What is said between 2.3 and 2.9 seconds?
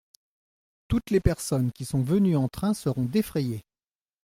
en train